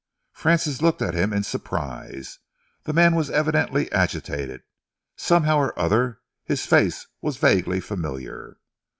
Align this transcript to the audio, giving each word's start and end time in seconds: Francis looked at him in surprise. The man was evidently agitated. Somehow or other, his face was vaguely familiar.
Francis 0.33 0.81
looked 0.81 1.03
at 1.03 1.13
him 1.13 1.31
in 1.31 1.43
surprise. 1.43 2.39
The 2.85 2.91
man 2.91 3.13
was 3.13 3.29
evidently 3.29 3.91
agitated. 3.91 4.63
Somehow 5.15 5.59
or 5.59 5.77
other, 5.77 6.21
his 6.43 6.65
face 6.65 7.05
was 7.21 7.37
vaguely 7.37 7.79
familiar. 7.79 8.57